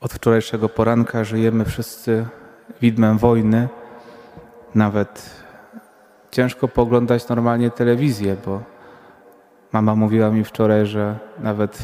Od 0.00 0.12
wczorajszego 0.12 0.68
poranka 0.68 1.24
żyjemy 1.24 1.64
wszyscy 1.64 2.26
widmem 2.80 3.18
wojny. 3.18 3.68
Nawet 4.74 5.30
ciężko 6.30 6.68
poglądać 6.68 7.28
normalnie 7.28 7.70
telewizję, 7.70 8.36
bo 8.46 8.62
mama 9.72 9.94
mówiła 9.94 10.30
mi 10.30 10.44
wczoraj, 10.44 10.86
że 10.86 11.18
nawet 11.38 11.78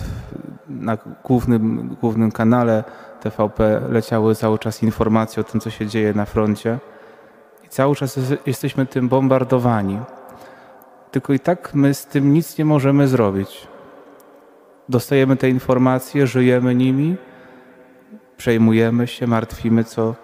na 0.69 0.99
głównym, 1.25 1.97
głównym 2.01 2.33
kanale 2.33 2.85
TVP 3.21 3.81
leciały 3.89 4.35
cały 4.35 4.59
czas 4.59 4.83
informacje 4.83 5.41
o 5.41 5.45
tym, 5.45 5.61
co 5.61 5.71
się 5.71 5.87
dzieje 5.87 6.15
na 6.15 6.25
froncie. 6.25 6.79
I 7.65 7.69
cały 7.69 7.95
czas 7.95 8.19
jesteśmy 8.47 8.87
tym 8.87 9.09
bombardowani. 9.09 9.99
Tylko 11.11 11.33
i 11.33 11.41
tak 11.41 11.75
my 11.75 11.95
z 11.95 12.07
tym 12.07 12.33
nic 12.33 12.59
nie 12.59 12.65
możemy 12.65 13.09
zrobić. 13.09 13.69
Dostajemy 14.89 15.37
te 15.37 15.51
informacje, 15.51 16.27
żyjemy 16.27 16.75
nimi 16.75 17.17
przejmujemy 18.45 19.07
się, 19.07 19.27
martwimy, 19.27 19.85
co 19.85 20.15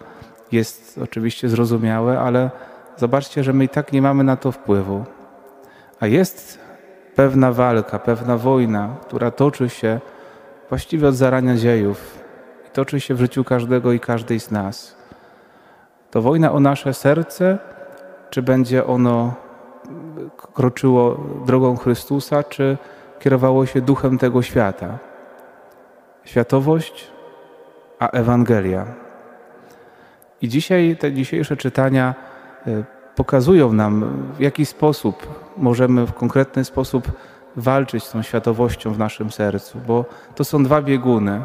jest 0.52 1.01
oczywiście 1.02 1.48
zrozumiałe, 1.48 2.20
ale 2.20 2.51
zobaczcie, 2.97 3.45
że 3.45 3.52
my 3.52 3.65
i 3.65 3.69
tak 3.69 3.92
nie 3.92 4.02
mamy 4.02 4.24
na 4.24 4.37
to 4.37 4.52
wpływu. 4.52 5.05
A 6.01 6.06
jest 6.06 6.59
pewna 7.14 7.52
walka, 7.52 7.98
pewna 7.98 8.37
wojna, 8.37 8.97
która 9.02 9.30
toczy 9.30 9.69
się 9.69 10.01
właściwie 10.69 11.09
od 11.09 11.14
zarania 11.14 11.56
dziejów 11.56 12.19
i 12.69 12.70
toczy 12.70 13.01
się 13.01 13.14
w 13.14 13.20
życiu 13.20 13.45
każdego 13.45 13.92
i 13.92 14.01
każdej 14.01 14.41
z 14.41 14.50
nas. 14.50 14.97
To 16.11 16.23
wojna 16.23 16.52
o 16.52 16.61
nasze 16.61 16.95
serce, 16.95 17.59
czy 18.30 18.42
będzie 18.42 18.87
ono 18.87 19.34
kroczyło 20.55 21.20
drogą 21.47 21.77
Chrystusa, 21.77 22.42
czy 22.42 22.77
kierowało 23.20 23.66
się 23.66 23.80
duchem 23.80 24.19
tego 24.19 24.42
świata? 24.42 24.98
Światowość 26.25 27.20
a 28.00 28.09
Ewangelia. 28.09 28.86
I 30.42 30.48
dzisiaj 30.48 30.96
te 31.00 31.12
dzisiejsze 31.12 31.56
czytania 31.56 32.14
e, 32.66 32.84
pokazują 33.16 33.72
nam, 33.72 34.22
w 34.36 34.41
jaki 34.41 34.66
sposób 34.66 35.27
możemy 35.56 36.06
w 36.06 36.12
konkretny 36.12 36.64
sposób 36.64 37.12
walczyć 37.56 38.05
z 38.05 38.10
tą 38.10 38.22
światowością 38.22 38.92
w 38.92 38.98
naszym 38.98 39.30
sercu, 39.30 39.78
bo 39.86 40.05
to 40.34 40.44
są 40.44 40.64
dwa 40.64 40.83
bieguny. 40.83 41.42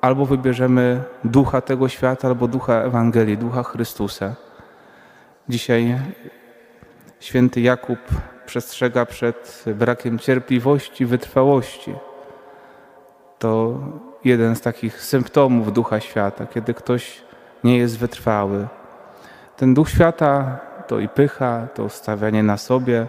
Albo 0.00 0.26
wybierzemy 0.26 1.02
ducha 1.24 1.60
tego 1.60 1.88
świata, 1.88 2.28
albo 2.28 2.48
ducha 2.48 2.74
Ewangelii, 2.74 3.38
ducha 3.38 3.62
Chrystusa. 3.62 4.34
Dzisiaj 5.48 5.98
święty 7.20 7.60
Jakub 7.60 7.98
przestrzega 8.46 9.06
przed 9.06 9.64
brakiem 9.74 10.18
cierpliwości, 10.18 11.06
wytrwałości. 11.06 11.94
To 13.38 13.78
jeden 14.24 14.56
z 14.56 14.60
takich 14.60 15.02
symptomów 15.02 15.72
ducha 15.72 16.00
świata, 16.00 16.46
kiedy 16.46 16.74
ktoś 16.74 17.22
nie 17.64 17.78
jest 17.78 17.98
wytrwały. 17.98 18.68
Ten 19.56 19.74
duch 19.74 19.88
świata 19.88 20.58
to 20.86 20.98
i 20.98 21.08
pycha, 21.08 21.68
to 21.74 21.88
stawianie 21.88 22.42
na 22.42 22.56
sobie, 22.56 23.06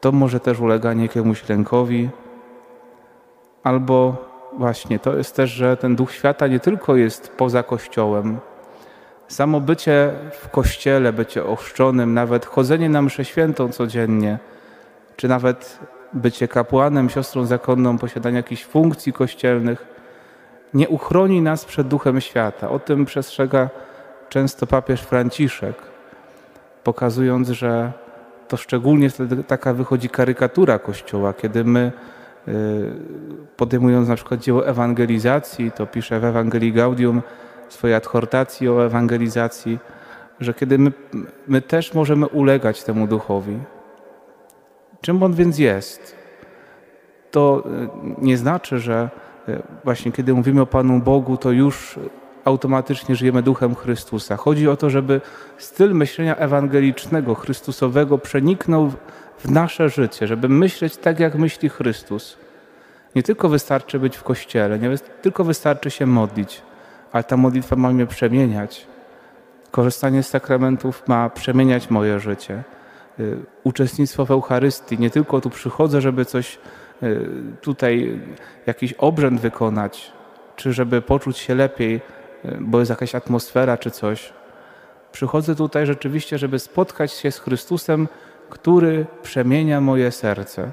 to 0.00 0.12
może 0.12 0.40
też 0.40 0.60
uleganie 0.60 1.02
jakiemuś 1.02 1.48
lękowi, 1.48 2.10
albo 3.62 4.16
właśnie 4.52 4.98
to 4.98 5.16
jest 5.16 5.36
też, 5.36 5.50
że 5.50 5.76
ten 5.76 5.96
duch 5.96 6.12
świata 6.12 6.46
nie 6.46 6.60
tylko 6.60 6.96
jest 6.96 7.28
poza 7.36 7.62
Kościołem. 7.62 8.38
Samo 9.28 9.60
bycie 9.60 10.12
w 10.32 10.48
Kościele, 10.48 11.12
bycie 11.12 11.44
ochrzczonym, 11.44 12.14
nawet 12.14 12.46
chodzenie 12.46 12.88
na 12.88 13.02
mszę 13.02 13.24
świętą 13.24 13.68
codziennie, 13.68 14.38
czy 15.16 15.28
nawet 15.28 15.78
bycie 16.12 16.48
kapłanem, 16.48 17.10
siostrą 17.10 17.46
zakonną, 17.46 17.98
posiadanie 17.98 18.36
jakichś 18.36 18.64
funkcji 18.64 19.12
kościelnych 19.12 19.98
nie 20.74 20.88
uchroni 20.88 21.42
nas 21.42 21.64
przed 21.64 21.88
duchem 21.88 22.20
świata. 22.20 22.70
O 22.70 22.78
tym 22.78 23.04
przestrzega 23.04 23.70
często 24.28 24.66
papież 24.66 25.00
Franciszek, 25.00 25.76
pokazując, 26.84 27.48
że 27.48 27.92
to 28.48 28.56
szczególnie 28.56 29.10
wtedy 29.10 29.44
taka 29.44 29.74
wychodzi 29.74 30.08
karykatura 30.08 30.78
Kościoła, 30.78 31.32
kiedy 31.32 31.64
my 31.64 31.92
y, 32.48 32.52
podejmując 33.56 34.08
na 34.08 34.16
przykład 34.16 34.40
dzieło 34.40 34.66
ewangelizacji, 34.66 35.72
to 35.72 35.86
pisze 35.86 36.20
w 36.20 36.24
Ewangelii 36.24 36.72
Gaudium 36.72 37.22
swojej 37.68 37.96
adhortacji 37.96 38.68
o 38.68 38.84
ewangelizacji, 38.86 39.78
że 40.40 40.54
kiedy 40.54 40.78
my, 40.78 40.92
my 41.48 41.62
też 41.62 41.94
możemy 41.94 42.26
ulegać 42.26 42.82
temu 42.82 43.06
duchowi, 43.06 43.58
Czym 45.00 45.22
on 45.22 45.34
więc 45.34 45.58
jest? 45.58 46.16
To 47.30 47.64
e, 47.66 47.88
nie 48.18 48.36
znaczy, 48.36 48.78
że 48.78 49.10
e, 49.48 49.62
właśnie 49.84 50.12
kiedy 50.12 50.34
mówimy 50.34 50.60
o 50.60 50.66
Panu 50.66 51.00
Bogu, 51.00 51.36
to 51.36 51.50
już 51.50 51.98
automatycznie 52.44 53.16
żyjemy 53.16 53.42
duchem 53.42 53.74
Chrystusa. 53.74 54.36
Chodzi 54.36 54.68
o 54.68 54.76
to, 54.76 54.90
żeby 54.90 55.20
styl 55.58 55.94
myślenia 55.94 56.36
ewangelicznego, 56.36 57.34
Chrystusowego 57.34 58.18
przeniknął 58.18 58.92
w 59.38 59.50
nasze 59.50 59.88
życie, 59.88 60.26
żeby 60.26 60.48
myśleć 60.48 60.96
tak, 60.96 61.20
jak 61.20 61.34
myśli 61.34 61.68
Chrystus. 61.68 62.36
Nie 63.14 63.22
tylko 63.22 63.48
wystarczy 63.48 63.98
być 63.98 64.16
w 64.16 64.22
kościele, 64.22 64.78
nie 64.78 64.98
tylko 65.22 65.44
wystarczy 65.44 65.90
się 65.90 66.06
modlić, 66.06 66.62
ale 67.12 67.24
ta 67.24 67.36
modlitwa 67.36 67.76
ma 67.76 67.90
mnie 67.90 68.06
przemieniać. 68.06 68.86
Korzystanie 69.70 70.22
z 70.22 70.28
sakramentów 70.28 71.02
ma 71.08 71.30
przemieniać 71.30 71.90
moje 71.90 72.20
życie. 72.20 72.62
Y, 73.20 73.36
uczestnictwo 73.64 74.24
w 74.24 74.30
Eucharystii. 74.30 74.98
Nie 74.98 75.10
tylko 75.10 75.40
tu 75.40 75.50
przychodzę, 75.50 76.00
żeby 76.00 76.24
coś 76.24 76.58
y, 77.02 77.28
tutaj, 77.60 78.20
jakiś 78.66 78.92
obrzęd 78.92 79.40
wykonać, 79.40 80.12
czy 80.56 80.72
żeby 80.72 81.02
poczuć 81.02 81.38
się 81.38 81.54
lepiej, 81.54 82.00
y, 82.44 82.58
bo 82.60 82.78
jest 82.78 82.90
jakaś 82.90 83.14
atmosfera 83.14 83.76
czy 83.76 83.90
coś. 83.90 84.32
Przychodzę 85.12 85.54
tutaj 85.54 85.86
rzeczywiście, 85.86 86.38
żeby 86.38 86.58
spotkać 86.58 87.12
się 87.12 87.30
z 87.30 87.38
Chrystusem, 87.38 88.08
który 88.50 89.06
przemienia 89.22 89.80
moje 89.80 90.10
serce. 90.10 90.70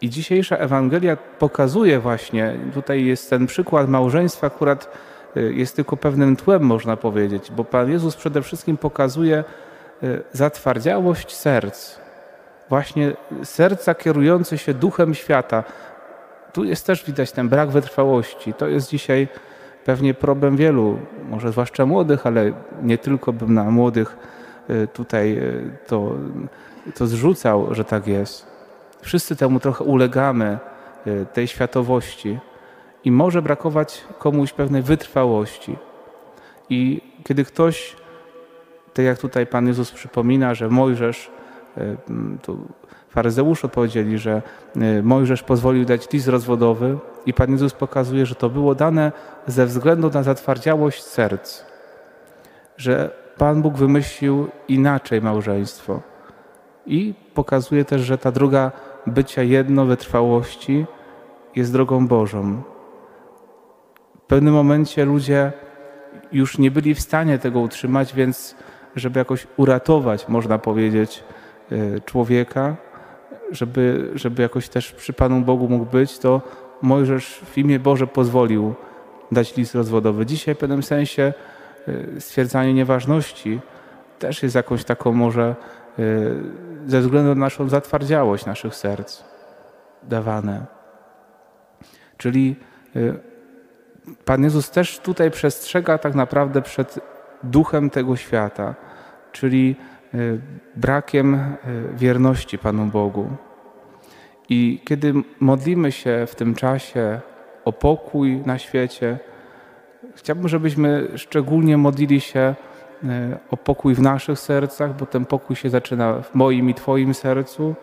I 0.00 0.10
dzisiejsza 0.10 0.56
Ewangelia 0.56 1.16
pokazuje 1.16 2.00
właśnie, 2.00 2.56
tutaj 2.74 3.04
jest 3.04 3.30
ten 3.30 3.46
przykład 3.46 3.88
małżeństwa, 3.88 4.46
akurat 4.46 4.90
jest 5.34 5.76
tylko 5.76 5.96
pewnym 5.96 6.36
tłem, 6.36 6.62
można 6.62 6.96
powiedzieć, 6.96 7.52
bo 7.56 7.64
Pan 7.64 7.90
Jezus 7.90 8.16
przede 8.16 8.42
wszystkim 8.42 8.76
pokazuje, 8.76 9.44
zatwardziałość 10.32 11.36
serc, 11.36 11.98
właśnie 12.68 13.12
serca 13.44 13.94
kierujące 13.94 14.58
się 14.58 14.74
duchem 14.74 15.14
świata. 15.14 15.64
Tu 16.52 16.64
jest 16.64 16.86
też 16.86 17.04
widać 17.04 17.32
ten 17.32 17.48
brak 17.48 17.70
wytrwałości. 17.70 18.54
To 18.54 18.66
jest 18.66 18.90
dzisiaj 18.90 19.28
pewnie 19.84 20.14
problem 20.14 20.56
wielu, 20.56 20.98
może 21.28 21.52
zwłaszcza 21.52 21.86
młodych, 21.86 22.26
ale 22.26 22.52
nie 22.82 22.98
tylko 22.98 23.32
bym 23.32 23.54
na 23.54 23.64
młodych 23.64 24.16
y, 24.70 24.88
tutaj 24.92 25.38
y, 25.38 25.70
to, 25.86 26.12
to 26.94 27.06
zrzucał, 27.06 27.74
że 27.74 27.84
tak 27.84 28.06
jest. 28.06 28.46
Wszyscy 29.02 29.36
temu 29.36 29.60
trochę 29.60 29.84
ulegamy, 29.84 30.58
tej 31.32 31.48
światowości 31.48 32.38
i 33.04 33.10
może 33.10 33.42
brakować 33.42 34.04
komuś 34.18 34.52
pewnej 34.52 34.82
wytrwałości. 34.82 35.76
I 36.70 37.00
kiedy 37.24 37.44
ktoś 37.44 37.96
tak 38.94 39.04
jak 39.04 39.18
tutaj 39.18 39.46
Pan 39.46 39.66
Jezus 39.66 39.90
przypomina, 39.90 40.54
że 40.54 40.68
Mojżesz, 40.68 41.30
e, 41.76 41.96
tu 42.42 42.58
faryzeusze 43.08 43.68
powiedzieli, 43.68 44.18
że 44.18 44.42
e, 44.76 45.02
Mojżesz 45.02 45.42
pozwolił 45.42 45.84
dać 45.84 46.12
list 46.12 46.28
rozwodowy 46.28 46.98
i 47.26 47.34
Pan 47.34 47.50
Jezus 47.50 47.72
pokazuje, 47.72 48.26
że 48.26 48.34
to 48.34 48.50
było 48.50 48.74
dane 48.74 49.12
ze 49.46 49.66
względu 49.66 50.10
na 50.10 50.22
zatwardziałość 50.22 51.02
serc, 51.02 51.64
że 52.76 53.10
Pan 53.38 53.62
Bóg 53.62 53.76
wymyślił 53.76 54.48
inaczej 54.68 55.22
małżeństwo 55.22 56.00
i 56.86 57.14
pokazuje 57.34 57.84
też, 57.84 58.02
że 58.02 58.18
ta 58.18 58.32
druga 58.32 58.72
bycia 59.06 59.42
jedno, 59.42 59.84
wytrwałości 59.84 60.86
jest 61.56 61.72
drogą 61.72 62.06
Bożą. 62.06 62.62
W 64.18 64.26
pewnym 64.26 64.54
momencie 64.54 65.04
ludzie 65.04 65.52
już 66.32 66.58
nie 66.58 66.70
byli 66.70 66.94
w 66.94 67.00
stanie 67.00 67.38
tego 67.38 67.60
utrzymać, 67.60 68.14
więc 68.14 68.54
żeby 68.96 69.18
jakoś 69.18 69.46
uratować, 69.56 70.28
można 70.28 70.58
powiedzieć, 70.58 71.24
e, 71.72 72.00
człowieka, 72.00 72.76
żeby, 73.50 74.10
żeby 74.14 74.42
jakoś 74.42 74.68
też 74.68 74.92
przy 74.92 75.12
Panu 75.12 75.40
Bogu 75.40 75.68
mógł 75.68 75.84
być, 75.84 76.18
to 76.18 76.40
Mojżesz 76.82 77.40
w 77.44 77.58
imię 77.58 77.78
Boże 77.78 78.06
pozwolił 78.06 78.74
dać 79.32 79.56
list 79.56 79.74
rozwodowy. 79.74 80.26
Dzisiaj 80.26 80.54
w 80.54 80.58
pewnym 80.58 80.82
sensie 80.82 81.32
e, 81.88 82.20
stwierdzanie 82.20 82.74
nieważności 82.74 83.60
też 84.18 84.42
jest 84.42 84.54
jakąś 84.54 84.84
taką 84.84 85.12
może 85.12 85.42
e, 85.44 86.02
ze 86.86 87.00
względu 87.00 87.28
na 87.28 87.40
naszą 87.40 87.68
zatwardziałość 87.68 88.46
naszych 88.46 88.74
serc 88.74 89.24
dawane. 90.02 90.66
Czyli 92.16 92.56
Pan 94.24 94.44
Jezus 94.44 94.70
też 94.70 94.98
tutaj 94.98 95.30
przestrzega 95.30 95.98
tak 95.98 96.14
naprawdę 96.14 96.62
przed 96.62 97.00
duchem 97.44 97.90
tego 97.90 98.16
świata, 98.16 98.74
czyli 99.32 99.76
e, 100.14 100.18
brakiem 100.76 101.34
e, 101.34 101.56
wierności 101.96 102.58
Panu 102.58 102.86
Bogu. 102.86 103.28
I 104.48 104.80
kiedy 104.84 105.14
modlimy 105.40 105.92
się 105.92 106.26
w 106.26 106.34
tym 106.34 106.54
czasie 106.54 107.20
o 107.64 107.72
pokój 107.72 108.42
na 108.46 108.58
świecie. 108.58 109.18
Chciałbym, 110.14 110.48
żebyśmy 110.48 111.08
szczególnie 111.16 111.76
modlili 111.76 112.20
się 112.20 112.40
e, 112.40 112.54
o 113.50 113.56
pokój 113.56 113.94
w 113.94 114.00
naszych 114.00 114.38
sercach, 114.38 114.96
bo 114.96 115.06
ten 115.06 115.24
pokój 115.24 115.56
się 115.56 115.70
zaczyna 115.70 116.22
w 116.22 116.34
moim 116.34 116.70
i 116.70 116.74
Twoim 116.74 117.14
sercu, 117.14 117.74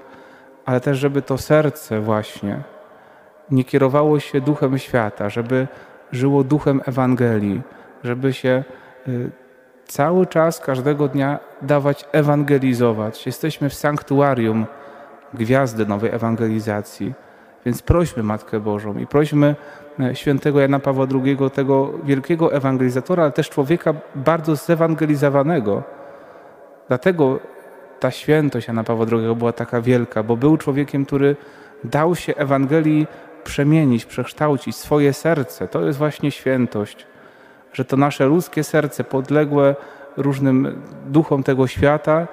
ale 0.65 0.81
też, 0.81 0.97
żeby 0.97 1.21
to 1.21 1.37
serce 1.37 2.01
właśnie 2.01 2.63
nie 3.51 3.63
kierowało 3.63 4.19
się 4.19 4.41
duchem 4.41 4.77
świata, 4.77 5.29
żeby 5.29 5.67
żyło 6.11 6.43
duchem 6.43 6.81
Ewangelii, 6.85 7.61
żeby 8.03 8.33
się 8.33 8.63
y, 9.07 9.31
cały 9.91 10.25
czas, 10.25 10.59
każdego 10.59 11.07
dnia 11.07 11.39
dawać 11.61 12.05
ewangelizować. 12.11 13.25
Jesteśmy 13.25 13.69
w 13.69 13.73
sanktuarium 13.73 14.65
gwiazdy 15.33 15.85
nowej 15.85 16.11
ewangelizacji, 16.11 17.13
więc 17.65 17.81
prośmy 17.81 18.23
Matkę 18.23 18.59
Bożą 18.59 18.97
i 18.97 19.07
prośmy 19.07 19.55
e, 19.99 20.15
świętego 20.15 20.59
Jana 20.59 20.79
Pawła 20.79 21.07
II, 21.13 21.38
tego 21.53 21.93
wielkiego 22.03 22.53
ewangelizatora, 22.53 23.23
ale 23.23 23.31
też 23.31 23.49
człowieka 23.49 23.93
bardzo 24.15 24.55
zewangelizowanego. 24.55 25.83
Dlatego 26.87 27.39
ta 27.99 28.11
świętość 28.11 28.67
Jana 28.67 28.83
Pawła 28.83 29.05
II 29.11 29.35
była 29.35 29.53
taka 29.53 29.81
wielka, 29.81 30.23
bo 30.23 30.37
był 30.37 30.57
człowiekiem, 30.57 31.05
który 31.05 31.35
dał 31.83 32.15
się 32.15 32.35
Ewangelii 32.35 33.07
przemienić, 33.44 34.05
przekształcić 34.05 34.75
swoje 34.75 35.13
serce. 35.13 35.67
To 35.67 35.85
jest 35.85 35.99
właśnie 35.99 36.31
świętość, 36.31 37.07
że 37.73 37.85
to 37.85 37.97
nasze 37.97 38.25
ludzkie 38.25 38.63
serce 38.63 39.03
podległe 39.03 39.75
różnym 40.18 40.81
duchom 41.07 41.44
tego 41.44 41.68
świata, 41.68 42.27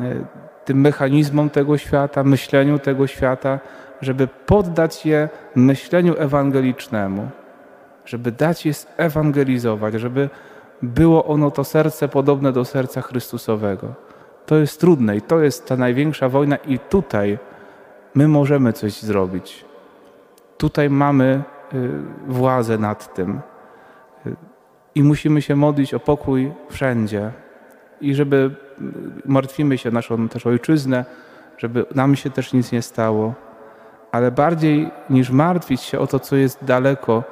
e, 0.00 0.24
tym 0.64 0.80
mechanizmom 0.80 1.50
tego 1.50 1.78
świata, 1.78 2.24
myśleniu 2.24 2.78
tego 2.78 3.06
świata, 3.06 3.58
żeby 4.00 4.28
poddać 4.46 5.06
je 5.06 5.28
myśleniu 5.54 6.14
ewangelicznemu, 6.18 7.28
żeby 8.04 8.32
dać 8.32 8.66
je 8.66 8.72
ewangelizować, 8.96 9.94
żeby 9.94 10.28
było 10.82 11.24
ono 11.24 11.50
to 11.50 11.64
serce 11.64 12.08
podobne 12.08 12.52
do 12.52 12.64
serca 12.64 13.02
Chrystusowego. 13.02 13.94
To 14.46 14.56
jest 14.56 14.80
trudne 14.80 15.16
i 15.16 15.22
to 15.22 15.40
jest 15.40 15.68
ta 15.68 15.76
największa 15.76 16.28
wojna 16.28 16.56
i 16.56 16.78
tutaj 16.78 17.38
my 18.14 18.28
możemy 18.28 18.72
coś 18.72 19.02
zrobić. 19.02 19.64
Tutaj 20.58 20.90
mamy 20.90 21.42
y, 21.74 21.90
władzę 22.26 22.78
nad 22.78 23.14
tym 23.14 23.40
i 24.94 25.02
musimy 25.02 25.42
się 25.42 25.56
modlić 25.56 25.94
o 25.94 26.00
pokój 26.00 26.52
wszędzie. 26.70 27.32
I 28.00 28.14
żeby 28.14 28.50
martwimy 29.24 29.78
się 29.78 29.90
naszą 29.90 30.28
też 30.28 30.46
ojczyznę, 30.46 31.04
żeby 31.58 31.86
nam 31.94 32.16
się 32.16 32.30
też 32.30 32.52
nic 32.52 32.72
nie 32.72 32.82
stało, 32.82 33.34
ale 34.12 34.30
bardziej 34.30 34.90
niż 35.10 35.30
martwić 35.30 35.80
się 35.80 35.98
o 35.98 36.06
to, 36.06 36.18
co 36.18 36.36
jest 36.36 36.64
daleko, 36.64 37.24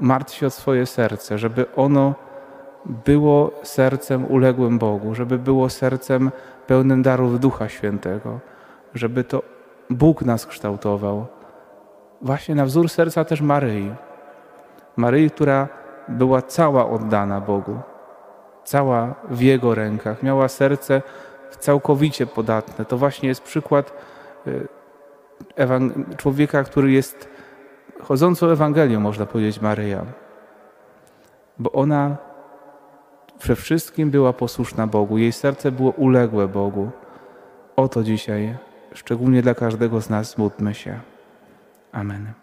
martw 0.00 0.34
się 0.34 0.46
o 0.46 0.50
swoje 0.50 0.86
serce, 0.86 1.38
żeby 1.38 1.66
ono 1.76 2.14
było 2.84 3.50
sercem 3.62 4.26
uległym 4.26 4.78
Bogu, 4.78 5.14
żeby 5.14 5.38
było 5.38 5.68
sercem 5.68 6.30
pełnym 6.66 7.02
darów 7.02 7.40
Ducha 7.40 7.68
Świętego, 7.68 8.40
żeby 8.94 9.24
to 9.24 9.42
Bóg 9.90 10.22
nas 10.22 10.46
kształtował. 10.46 11.26
Właśnie 12.22 12.54
na 12.54 12.64
wzór 12.64 12.88
serca 12.88 13.24
też 13.24 13.40
Maryi. 13.40 13.94
Maryi, 14.96 15.30
która 15.30 15.68
była 16.08 16.42
cała 16.42 16.88
oddana 16.90 17.40
Bogu, 17.40 17.80
cała 18.64 19.14
w 19.30 19.40
Jego 19.40 19.74
rękach, 19.74 20.22
miała 20.22 20.48
serce 20.48 21.02
całkowicie 21.58 22.26
podatne. 22.26 22.84
To 22.84 22.98
właśnie 22.98 23.28
jest 23.28 23.42
przykład 23.42 23.92
y, 24.46 24.68
człowieka, 26.16 26.64
który 26.64 26.92
jest 26.92 27.28
chodzącą 28.02 28.46
Ewangelią, 28.46 29.00
można 29.00 29.26
powiedzieć, 29.26 29.60
Maryja. 29.60 30.04
Bo 31.58 31.72
ona 31.72 32.16
we 33.44 33.56
wszystkim 33.56 34.10
była 34.10 34.32
posłuszna 34.32 34.86
Bogu, 34.86 35.18
jej 35.18 35.32
serce 35.32 35.72
było 35.72 35.90
uległe 35.90 36.48
Bogu. 36.48 36.90
O 37.76 37.88
to 37.88 38.02
dzisiaj, 38.02 38.56
szczególnie 38.94 39.42
dla 39.42 39.54
każdego 39.54 40.00
z 40.00 40.10
nas, 40.10 40.38
módlmy 40.38 40.74
się. 40.74 41.00
Amen. 41.92 42.41